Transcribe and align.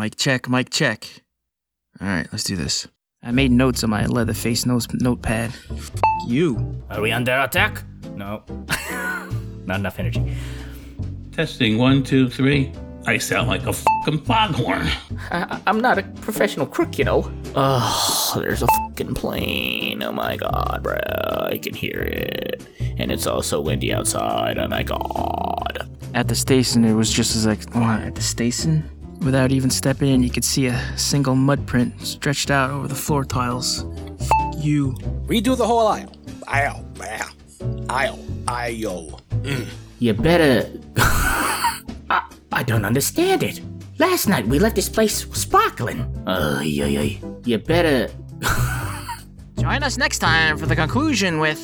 Mic 0.00 0.16
check, 0.16 0.48
mic 0.48 0.70
check. 0.70 1.06
All 2.00 2.08
right, 2.08 2.26
let's 2.32 2.44
do 2.44 2.56
this. 2.56 2.88
I 3.22 3.32
made 3.32 3.50
notes 3.50 3.84
on 3.84 3.90
my 3.90 4.06
Leatherface 4.06 4.64
notes 4.64 4.88
notepad. 4.94 5.52
F- 5.70 5.90
you. 6.26 6.82
Are 6.88 7.02
we 7.02 7.12
under 7.12 7.38
attack? 7.38 7.82
No. 8.14 8.42
Not 9.66 9.80
enough 9.80 9.98
energy. 9.98 10.34
Testing 11.32 11.76
one, 11.76 12.02
two, 12.02 12.30
three. 12.30 12.72
I 13.04 13.18
sound 13.18 13.48
like 13.48 13.66
a 13.66 13.74
fucking 13.74 14.24
foghorn. 14.24 14.88
I, 15.30 15.60
I'm 15.66 15.80
not 15.80 15.98
a 15.98 16.02
professional 16.22 16.66
crook, 16.66 16.98
you 16.98 17.04
know. 17.04 17.30
Oh, 17.54 18.32
there's 18.36 18.62
a 18.62 18.66
fucking 18.68 19.12
plane. 19.14 20.02
Oh 20.02 20.12
my 20.12 20.36
god, 20.36 20.80
bro. 20.82 20.96
I 20.96 21.58
can 21.58 21.74
hear 21.74 22.00
it. 22.00 22.66
And 22.96 23.12
it's 23.12 23.26
also 23.26 23.60
windy 23.60 23.92
outside. 23.92 24.56
Oh 24.56 24.68
my 24.68 24.82
god. 24.82 25.90
At 26.14 26.28
the 26.28 26.34
station, 26.34 26.86
it 26.86 26.94
was 26.94 27.10
just 27.10 27.36
as 27.36 27.44
like, 27.44 27.70
what, 27.74 28.00
at 28.00 28.14
the 28.14 28.22
station? 28.22 28.88
Without 29.20 29.52
even 29.52 29.68
stepping 29.68 30.08
in, 30.08 30.22
you 30.22 30.30
could 30.30 30.44
see 30.44 30.66
a 30.66 30.98
single 30.98 31.34
mud 31.34 31.66
print 31.66 32.00
stretched 32.00 32.50
out 32.50 32.70
over 32.70 32.88
the 32.88 32.94
floor 32.94 33.22
tiles. 33.24 33.84
F- 34.18 34.30
you. 34.56 34.92
Redo 35.26 35.54
the 35.56 35.66
whole 35.66 35.86
aisle. 35.86 36.12
Aisle. 36.48 36.86
Aisle. 37.00 37.30
Aisle. 37.90 38.18
Aisle. 38.48 39.20
Mm. 39.42 39.66
You 39.98 40.14
better. 40.14 40.70
I, 40.96 42.22
I 42.50 42.62
don't 42.62 42.86
understand 42.86 43.42
it. 43.42 43.60
Last 43.98 44.26
night 44.26 44.46
we 44.46 44.58
left 44.58 44.74
this 44.76 44.88
place 44.88 45.28
sparkling. 45.32 46.00
Ay, 46.26 46.80
ay, 46.82 46.96
ay. 46.98 47.20
You 47.44 47.58
better. 47.58 48.08
Join 49.58 49.82
us 49.82 49.98
next 49.98 50.20
time 50.20 50.56
for 50.56 50.64
the 50.64 50.74
conclusion 50.74 51.38
with 51.40 51.60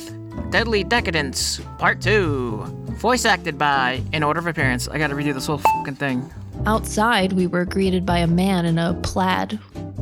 Deadly 0.51 0.83
Decadence, 0.83 1.59
Part 1.79 2.01
2. 2.01 2.57
Voice 2.99 3.25
acted 3.25 3.57
by, 3.57 4.03
in 4.13 4.21
order 4.21 4.39
of 4.39 4.45
appearance. 4.45 4.87
I 4.87 4.99
gotta 4.99 5.15
redo 5.15 5.33
this 5.33 5.47
whole 5.47 5.57
fucking 5.57 5.95
thing. 5.95 6.31
Outside, 6.67 7.31
we 7.31 7.47
were 7.47 7.63
greeted 7.63 8.05
by 8.05 8.17
a 8.17 8.27
man 8.27 8.65
in 8.65 8.77
a 8.77 8.93
plaid. 8.95 9.57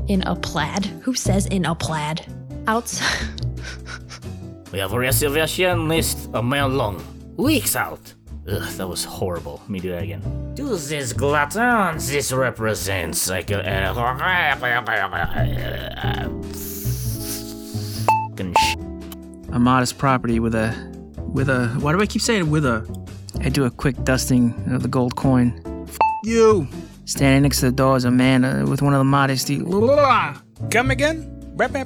In 0.08 0.24
a 0.24 0.36
plaid? 0.36 0.86
Who 1.04 1.14
says 1.14 1.46
in 1.46 1.64
a 1.64 1.76
plaid? 1.76 2.26
Outside. 2.66 3.30
We 4.72 4.80
have 4.80 4.92
a 4.94 5.00
reservation 5.00 5.88
list 5.88 6.28
a 6.34 6.42
mile 6.42 6.68
long. 6.68 7.04
Weeks 7.38 7.76
out. 7.76 8.12
Ugh, 8.50 8.64
that 8.78 8.90
was 8.90 9.04
horrible. 9.06 9.60
Let 9.62 9.70
me 9.70 9.80
do 9.80 9.92
that 9.92 10.02
again. 10.02 10.22
To 10.56 10.76
this 10.76 11.14
glutton, 11.14 11.98
this 12.00 12.34
represents 12.34 13.30
like 13.30 13.52
a. 13.52 13.62
Fucking 18.30 18.56
sh- 18.58 18.76
A 19.54 19.60
modest 19.60 20.00
property 20.00 20.40
with 20.40 20.56
a. 20.56 20.74
with 21.32 21.48
a. 21.48 21.68
Why 21.80 21.92
do 21.92 22.02
I 22.02 22.08
keep 22.08 22.24
saying 22.24 22.50
with 22.50 22.66
a? 22.66 22.84
I 23.42 23.50
do 23.50 23.66
a 23.66 23.70
quick 23.70 24.04
dusting 24.04 24.52
of 24.74 24.82
the 24.82 24.90
gold 24.90 25.16
coin. 25.16 25.62
F- 26.26 26.32
you! 26.32 26.68
Standing 27.06 27.44
next 27.44 27.60
to 27.60 27.68
the 27.68 27.72
door 27.72 27.98
is 27.98 28.04
a 28.06 28.10
man 28.10 28.44
uh, 28.44 28.66
with 28.66 28.82
one 28.82 28.94
of 28.94 29.00
the 29.00 29.04
modesty. 29.06 29.60
Come 30.72 30.90
again? 30.90 31.30
Bah, 31.56 31.68
bah. 31.70 31.86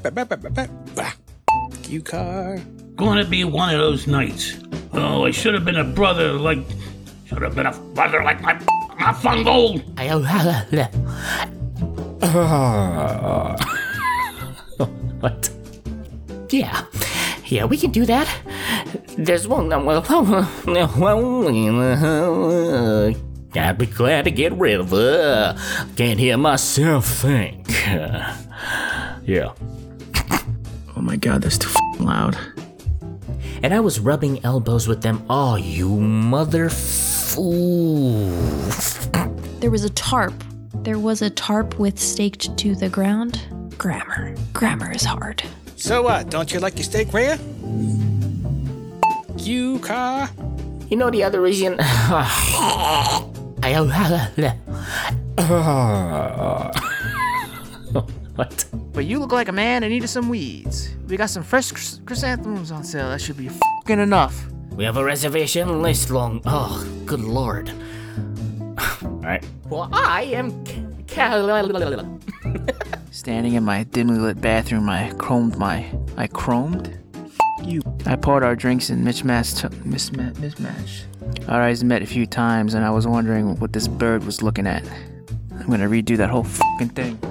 Car. 2.06 2.58
Gonna 2.96 3.26
be 3.26 3.44
one 3.44 3.74
of 3.76 3.82
those 3.82 4.08
nights. 4.08 4.56
Oh, 4.94 5.26
I 5.26 5.32
should 5.32 5.54
have 5.54 5.66
been 5.66 5.76
a 5.76 5.84
brother 5.84 6.32
like. 6.34 6.60
Should 7.26 7.42
have 7.42 7.54
been 7.56 7.66
a 7.66 7.74
brother 7.94 8.24
like 8.24 8.42
my, 8.42 8.54
my 8.98 9.12
fungal. 9.12 9.84
what? 15.20 15.50
Yeah. 16.50 16.86
Yeah, 17.46 17.66
we 17.66 17.78
can 17.78 17.92
do 17.92 18.06
that. 18.06 18.28
There's 19.18 19.48
one. 19.48 19.74
I'd 23.56 23.78
be 23.78 23.86
glad 23.88 24.26
to 24.26 24.32
get 24.32 24.54
rid 24.54 24.80
of 24.80 24.92
her. 24.92 25.56
Can't 25.96 26.20
hear 26.20 26.38
myself 26.38 27.06
think. 27.08 27.68
Yeah. 29.26 29.54
Oh 30.98 31.02
my 31.02 31.16
god, 31.16 31.44
that's 31.44 31.58
too 31.60 31.70
f- 31.70 32.00
loud. 32.00 32.36
And 33.62 33.76
I 33.76 33.80
was 33.80 34.00
rubbing 34.00 34.44
elbows 34.44 34.88
with 34.88 35.04
them. 35.04 35.24
Oh, 35.30 35.56
you 35.56 35.88
mother 35.88 36.70
fool. 36.70 38.28
There 39.60 39.70
was 39.70 39.84
a 39.84 39.92
tarp. 39.92 40.34
There 40.84 40.98
was 40.98 41.22
a 41.22 41.30
tarp 41.30 41.78
with 41.78 42.00
staked 42.00 42.58
to 42.58 42.74
the 42.74 42.90
ground. 42.90 43.40
Grammar. 43.78 44.36
Grammar 44.54 44.94
is 44.94 45.04
hard. 45.04 45.44
So 45.76 46.02
what? 46.02 46.32
Don't 46.32 46.52
you 46.52 46.60
like 46.60 46.76
your 46.76 46.86
steak 46.86 47.14
rare? 47.14 47.38
You 49.38 49.78
car. 49.80 50.28
You 50.90 50.98
know 50.98 51.12
the 51.12 51.24
other 51.24 51.40
reason? 51.40 51.78
what? 58.36 58.66
But 58.94 59.06
you 59.06 59.20
look 59.20 59.32
like 59.32 59.48
a 59.48 59.52
man 59.52 59.84
and 59.84 59.92
needed 59.92 60.08
some 60.08 60.30
weeds. 60.30 60.90
We 61.08 61.18
got 61.18 61.30
some 61.30 61.44
fresh 61.44 61.72
chrys- 61.72 62.06
chrysanthemums 62.06 62.72
on 62.72 62.84
sale. 62.84 63.10
That 63.10 63.22
should 63.22 63.38
be 63.38 63.50
fucking 63.50 64.00
enough. 64.00 64.46
We 64.72 64.84
have 64.86 64.98
a 64.98 65.04
reservation 65.04 65.82
list 65.82 66.10
long. 66.10 66.42
Oh, 66.46 66.88
good 67.06 67.20
lord. 67.22 67.72
Alright. 69.04 69.46
Well, 69.70 69.90
I 69.92 70.24
am. 70.24 70.64
Standing 73.12 73.54
in 73.54 73.64
my 73.64 73.84
dimly 73.84 74.20
lit 74.20 74.40
bathroom, 74.40 74.90
I 74.90 75.12
chromed 75.18 75.58
my. 75.58 75.80
I 76.16 76.28
chromed? 76.28 76.98
F- 77.16 77.68
you. 77.68 77.82
I 78.06 78.16
poured 78.16 78.44
our 78.44 78.56
drinks 78.56 78.90
in 78.90 79.04
mismatch. 79.04 79.68
Mismatch. 79.84 80.36
mismatch. 80.36 81.04
Our 81.48 81.62
eyes 81.62 81.84
met 81.84 82.02
a 82.02 82.06
few 82.06 82.26
times, 82.26 82.74
and 82.74 82.86
I 82.86 82.92
was 82.92 83.08
wondering 83.08 83.60
what 83.60 83.74
this 83.74 83.88
bird 83.88 84.24
was 84.24 84.42
looking 84.42 84.68
at. 84.68 84.84
I'm 85.52 85.68
gonna 85.68 85.90
redo 85.90 86.16
that 86.18 86.30
whole 86.30 86.44
fucking 86.44 86.90
thing. 86.90 87.20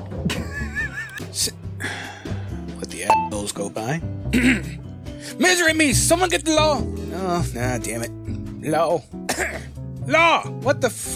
Let 2.78 2.90
the 2.90 3.04
assholes 3.04 3.52
go 3.52 3.70
by. 3.70 4.00
Misery 5.38 5.74
me! 5.74 5.92
Someone 5.92 6.30
get 6.30 6.44
the 6.44 6.54
law! 6.54 6.82
Oh, 7.14 7.46
nah, 7.54 7.78
damn 7.78 8.02
it. 8.02 8.10
Law. 8.68 9.02
law! 10.06 10.42
What 10.62 10.80
the 10.80 10.88
f? 10.88 11.14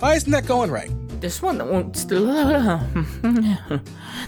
Why 0.00 0.14
isn't 0.14 0.32
that 0.32 0.46
going 0.46 0.70
right? 0.70 0.90
This 1.20 1.42
one 1.42 1.58
that 1.58 1.66
won't 1.66 1.96
still. 1.96 2.26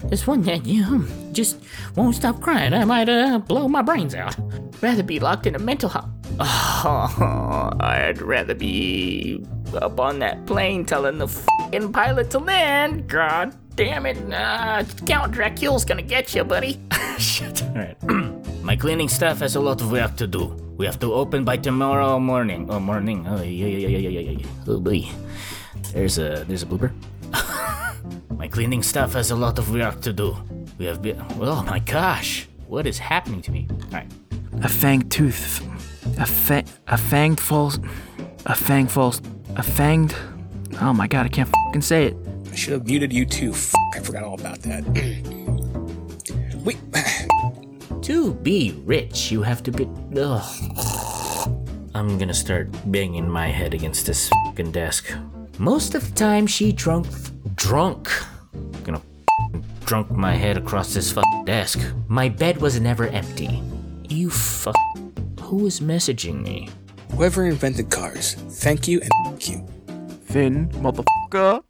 this 0.04 0.26
one 0.26 0.42
that 0.42 0.66
you 0.66 1.06
just 1.32 1.58
won't 1.96 2.14
stop 2.14 2.40
crying. 2.40 2.74
I 2.74 2.84
might 2.84 3.08
uh, 3.08 3.38
blow 3.38 3.66
my 3.66 3.80
brains 3.80 4.14
out. 4.14 4.36
Rather 4.82 5.02
be 5.02 5.18
locked 5.18 5.46
in 5.46 5.54
a 5.54 5.58
mental 5.58 5.88
hospital. 5.88 6.11
Oh, 6.40 7.70
I'd 7.80 8.20
rather 8.20 8.54
be 8.54 9.44
up 9.74 10.00
on 10.00 10.18
that 10.20 10.44
plane 10.46 10.84
telling 10.84 11.18
the 11.18 11.28
fucking 11.28 11.92
pilot 11.92 12.30
to 12.30 12.38
land. 12.38 13.08
God 13.08 13.56
damn 13.76 14.06
it. 14.06 14.18
Uh, 14.32 14.84
Count 15.06 15.32
Dracula's 15.32 15.84
gonna 15.84 16.02
get 16.02 16.34
you, 16.34 16.44
buddy. 16.44 16.80
Shit. 17.18 17.62
Alright. 17.62 17.96
my 18.62 18.76
cleaning 18.76 19.08
staff 19.08 19.38
has 19.40 19.56
a 19.56 19.60
lot 19.60 19.80
of 19.80 19.90
work 19.90 20.16
to 20.16 20.26
do. 20.26 20.46
We 20.76 20.86
have 20.86 20.98
to 21.00 21.12
open 21.12 21.44
by 21.44 21.56
tomorrow 21.56 22.18
morning. 22.18 22.68
Oh, 22.70 22.80
morning. 22.80 23.26
Oh, 23.28 23.42
yeah, 23.42 23.66
yeah, 23.66 23.88
yeah, 23.88 23.98
yeah, 23.98 24.20
yeah, 24.20 24.30
yeah. 24.40 24.46
Oh, 24.66 24.80
boy. 24.80 25.08
There's 25.92 26.18
a 26.18 26.44
there's 26.48 26.62
a 26.62 26.66
blooper. 26.66 26.92
my 28.36 28.48
cleaning 28.48 28.82
staff 28.82 29.12
has 29.12 29.30
a 29.30 29.36
lot 29.36 29.58
of 29.58 29.72
work 29.72 30.00
to 30.02 30.12
do. 30.12 30.36
We 30.78 30.86
have 30.86 31.02
been. 31.02 31.22
Oh 31.40 31.62
my 31.62 31.78
gosh, 31.80 32.48
what 32.66 32.86
is 32.86 32.98
happening 32.98 33.42
to 33.42 33.52
me? 33.52 33.68
All 33.70 33.90
right. 33.92 34.10
A 34.62 34.68
fanged 34.68 35.10
tooth. 35.10 35.60
A 36.18 36.26
fa- 36.26 36.64
a 36.88 36.96
fanged 36.96 37.40
false. 37.40 37.78
A 38.46 38.54
fang 38.54 38.86
false. 38.88 39.18
A 39.56 39.62
fanged. 39.62 40.14
Oh 40.80 40.92
my 40.92 41.06
god, 41.06 41.26
I 41.26 41.28
can't 41.28 41.48
fucking 41.48 41.82
say 41.82 42.06
it. 42.06 42.16
I 42.50 42.54
should 42.54 42.72
have 42.72 42.86
muted 42.86 43.12
you 43.12 43.24
too. 43.24 43.50
F- 43.52 43.74
I 43.94 44.00
forgot 44.00 44.22
all 44.24 44.34
about 44.34 44.60
that. 44.62 44.82
Wait. 46.64 46.78
To 48.02 48.34
be 48.34 48.72
rich, 48.84 49.30
you 49.30 49.42
have 49.42 49.62
to 49.62 49.70
be. 49.70 49.88
Ugh. 50.18 50.42
I'm 51.94 52.18
gonna 52.18 52.34
start 52.34 52.66
banging 52.90 53.28
my 53.30 53.46
head 53.46 53.74
against 53.74 54.06
this 54.06 54.28
fucking 54.44 54.72
desk. 54.72 55.12
Most 55.58 55.94
of 55.94 56.08
the 56.08 56.14
time, 56.16 56.48
she 56.48 56.72
drunk. 56.72 57.06
Drunk. 57.54 58.10
I'm 58.54 58.72
Gonna 58.82 59.02
drunk 59.84 60.10
my 60.10 60.34
head 60.34 60.56
across 60.56 60.92
this 60.94 61.12
fucking 61.12 61.44
desk. 61.44 61.78
My 62.08 62.28
bed 62.28 62.56
was 62.60 62.80
never 62.80 63.06
empty. 63.06 63.62
You 64.08 64.30
fuck. 64.30 64.74
Who 65.52 65.66
is 65.66 65.80
messaging 65.80 66.40
me? 66.42 66.70
Whoever 67.10 67.44
invented 67.44 67.90
cars, 67.90 68.36
thank 68.64 68.88
you 68.88 69.02
and 69.02 69.10
f- 69.26 69.50
you. 69.50 69.68
Finn, 70.24 70.70
motherfucker. 70.80 71.62